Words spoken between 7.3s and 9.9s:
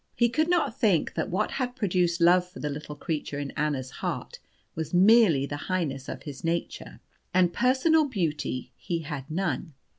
and personal beauty he had none.